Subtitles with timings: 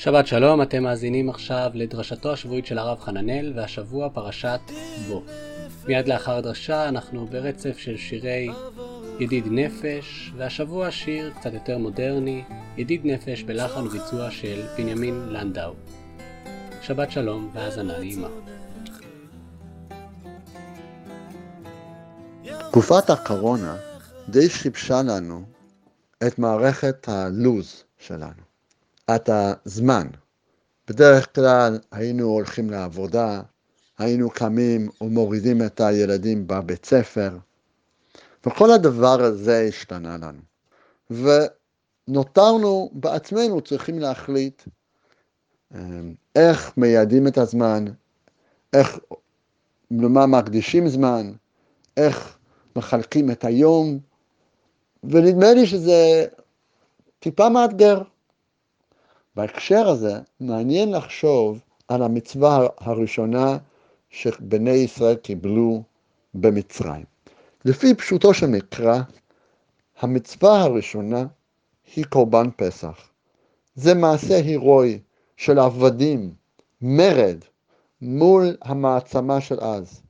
[0.00, 4.60] שבת שלום, אתם מאזינים עכשיו לדרשתו השבועית של הרב חננאל, והשבוע פרשת
[5.08, 5.22] בו.
[5.88, 8.48] מיד לאחר הדרשה אנחנו ברצף של שירי
[9.20, 12.44] ידיד נפש, והשבוע שיר קצת יותר מודרני,
[12.76, 15.72] ידיד נפש בלחן וביצוע של בנימין לנדאו.
[16.82, 18.28] שבת שלום והאזנה נעימה.
[22.70, 23.76] תקופת הקורונה
[24.28, 25.42] די שיבשה לנו
[26.26, 28.47] את מערכת הלוז שלנו.
[29.14, 30.06] את הזמן.
[30.88, 33.42] בדרך כלל היינו הולכים לעבודה,
[33.98, 37.38] היינו קמים ומורידים את הילדים בבית ספר,
[38.46, 40.40] וכל הדבר הזה השתנה לנו.
[42.08, 44.62] ונותרנו בעצמנו צריכים להחליט
[45.74, 47.84] אמ, איך מייעדים את הזמן,
[48.72, 48.98] איך,
[49.90, 51.32] למה מקדישים זמן,
[51.96, 52.38] איך
[52.76, 53.98] מחלקים את היום,
[55.04, 56.26] ונדמה לי שזה
[57.18, 58.02] טיפה מאתגר.
[59.38, 63.58] בהקשר הזה, מעניין לחשוב על המצווה הראשונה
[64.10, 65.82] שבני ישראל קיבלו
[66.34, 67.04] במצרים.
[67.64, 68.98] לפי פשוטו של מקרא,
[70.00, 71.26] המצווה הראשונה
[71.96, 73.08] היא קורבן פסח.
[73.74, 74.98] זה מעשה הירואי
[75.36, 76.34] של עבדים,
[76.82, 77.38] מרד,
[78.02, 80.02] מול המעצמה של אז,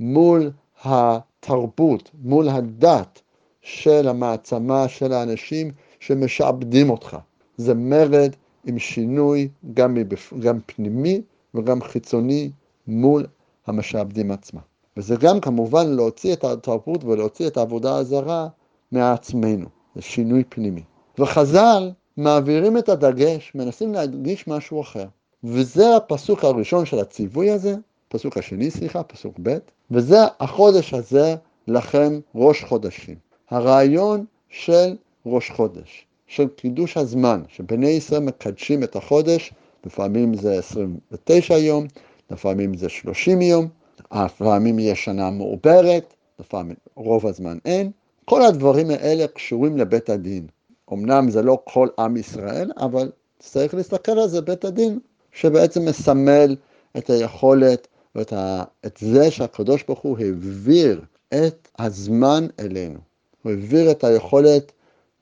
[0.00, 0.50] מול
[0.84, 3.22] התרבות, מול הדת
[3.62, 5.70] של המעצמה של האנשים
[6.00, 7.16] שמשעבדים אותך.
[7.56, 8.34] זה מרד
[8.66, 10.32] עם שינוי גם, מבפ...
[10.38, 11.22] גם פנימי
[11.54, 12.50] וגם חיצוני
[12.86, 13.26] מול
[13.66, 14.60] המשעבדים עצמם.
[14.96, 18.48] וזה גם כמובן להוציא את התרבות ולהוציא את העבודה הזרה
[18.92, 20.82] מעצמנו, זה שינוי פנימי.
[21.18, 25.06] וחז"ל מעבירים את הדגש, מנסים להדגיש משהו אחר.
[25.44, 27.74] וזה הפסוק הראשון של הציווי הזה,
[28.08, 29.58] פסוק השני, סליחה, פסוק ב',
[29.90, 31.34] וזה החודש הזה
[31.68, 33.14] לכם ראש חודשים.
[33.50, 36.06] הרעיון של ראש חודש.
[36.26, 39.52] של קידוש הזמן, שבני ישראל מקדשים את החודש,
[39.86, 41.86] לפעמים זה 29 יום,
[42.30, 43.68] לפעמים זה 30 יום,
[44.14, 47.90] לפעמים יש שנה מעוברת, לפעמים רוב הזמן אין.
[48.24, 50.46] כל הדברים האלה קשורים לבית הדין.
[50.92, 54.98] אמנם זה לא כל עם ישראל, אבל צריך להסתכל על זה בית הדין,
[55.32, 56.56] שבעצם מסמל
[56.98, 58.64] את היכולת ואת ה...
[58.86, 62.98] את זה שהקדוש ברוך הוא העביר את הזמן אלינו.
[63.42, 64.72] הוא העביר את היכולת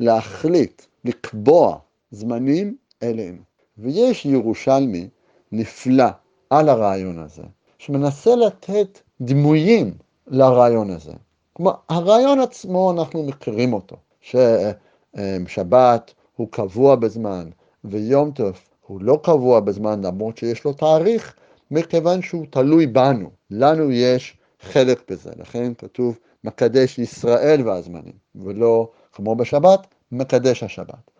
[0.00, 1.78] להחליט לקבוע
[2.10, 3.42] זמנים אלינו.
[3.78, 5.08] ויש ירושלמי
[5.52, 6.08] נפלא
[6.50, 7.42] על הרעיון הזה,
[7.78, 9.94] שמנסה לתת דמויים
[10.26, 11.12] לרעיון הזה.
[11.52, 17.50] כלומר, הרעיון עצמו, אנחנו מכירים אותו, ששבת הוא קבוע בזמן,
[17.84, 21.34] ויום טוב הוא לא קבוע בזמן, למרות שיש לו תאריך,
[21.70, 23.30] מכיוון שהוא תלוי בנו.
[23.50, 31.10] לנו יש חלק בזה, לכן כתוב מקדש ישראל והזמנים, ולא כמו בשבת, מקדש השבת.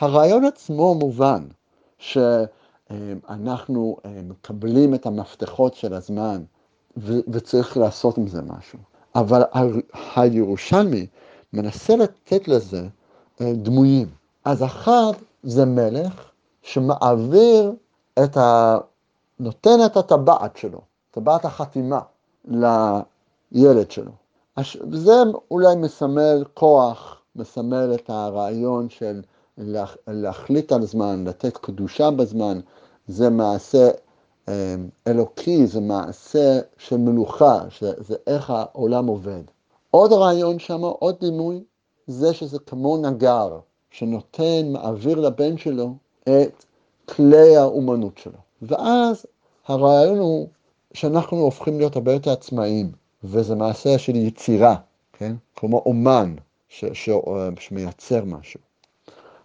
[0.00, 1.46] הרעיון עצמו מובן,
[1.98, 6.42] שאנחנו אה, מקבלים את המפתחות של הזמן
[7.28, 8.78] וצריך לעשות עם זה משהו.
[9.14, 9.42] אבל
[10.14, 11.06] הירושלמי
[11.52, 12.86] מנסה לתת לזה
[13.40, 14.08] אה, דמויים.
[14.44, 15.12] אז אחד
[15.42, 16.30] זה מלך
[16.62, 17.72] שמעביר
[18.24, 18.78] את ה...
[19.38, 20.80] נותן את הטבעת שלו,
[21.10, 22.00] טבעת החתימה,
[22.44, 24.12] לילד שלו.
[24.92, 25.12] זה
[25.50, 29.22] אולי מסמל כוח מסמל את הרעיון של
[30.06, 32.60] להחליט על זמן, לתת קדושה בזמן,
[33.08, 33.90] זה מעשה
[34.48, 39.42] אמ, אלוקי, זה מעשה של מלוכה, זה איך העולם עובד.
[39.90, 41.64] עוד רעיון שם, עוד דימוי,
[42.06, 43.58] זה שזה כמו נגר,
[43.90, 46.64] שנותן, מעביר לבן שלו את
[47.04, 48.38] כלי האומנות שלו.
[48.62, 49.26] ואז
[49.66, 50.48] הרעיון הוא
[50.94, 52.92] שאנחנו הופכים להיות הרבה יותר עצמאיים,
[53.24, 54.76] וזה מעשה של יצירה,
[55.12, 55.34] כן?
[55.56, 56.34] כמו אומן,
[56.78, 57.10] ש, ש,
[57.58, 58.60] שמייצר משהו.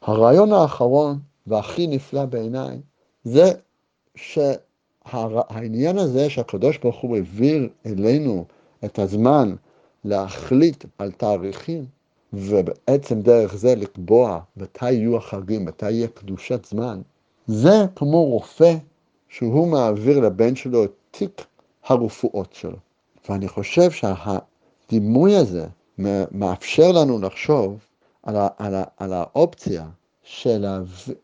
[0.01, 2.77] הרעיון האחרון והכי נפלא בעיניי
[3.23, 3.51] זה
[4.15, 8.45] שהעניין הזה שהקדוש ברוך הוא העביר אלינו
[8.85, 9.55] את הזמן
[10.05, 11.85] להחליט על תאריכים
[12.33, 17.01] ובעצם דרך זה לקבוע מתי יהיו החגים, מתי יהיה קדושת זמן,
[17.47, 18.75] זה כמו רופא
[19.29, 21.45] שהוא מעביר לבן שלו את תיק
[21.83, 22.77] הרפואות שלו.
[23.29, 25.65] ואני חושב שהדימוי הזה
[26.31, 27.77] מאפשר לנו לחשוב
[28.23, 29.85] על, ה, על, ה, על האופציה
[30.23, 30.81] של, ה,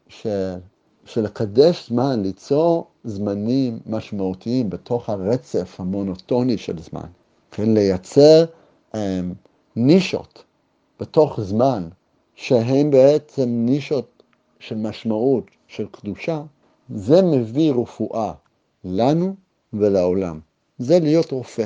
[0.07, 0.55] של,
[1.05, 7.07] של לקדש זמן, ליצור זמנים משמעותיים בתוך הרצף המונוטוני של זמן,
[7.51, 8.45] כן, לייצר
[8.93, 8.97] um,
[9.75, 10.43] נישות
[10.99, 11.89] בתוך זמן,
[12.35, 14.23] שהן בעצם נישות
[14.59, 16.41] של משמעות, של קדושה,
[16.89, 18.33] זה מביא רפואה
[18.83, 19.35] לנו
[19.73, 20.39] ולעולם.
[20.77, 21.65] זה להיות רופא,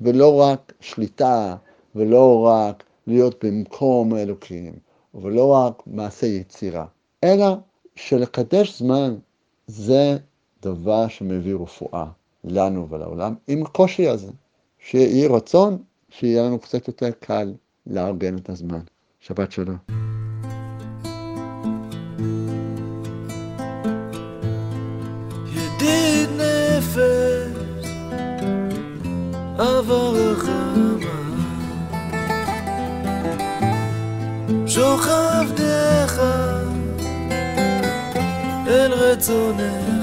[0.00, 1.56] ולא רק שליטה
[1.96, 4.72] ולא רק להיות במקום אלוקים,
[5.14, 6.86] ולא רק מעשה יצירה,
[7.24, 7.46] אלא
[7.94, 9.14] שלקדש זמן
[9.66, 10.16] זה
[10.62, 12.06] דבר שמביא רפואה
[12.44, 14.32] לנו ולעולם עם הקושי הזה.
[14.78, 15.78] שיהיה רצון,
[16.08, 17.54] שיהיה לנו קצת יותר קל
[17.86, 18.80] לארגן את הזמן.
[19.20, 20.05] שבת שלום.
[34.76, 36.18] שוכב דרך
[38.68, 39.95] אל רצונך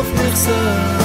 [0.00, 0.99] of myself